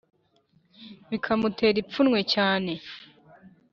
[1.09, 2.71] bikamutera ipfunwe cyane.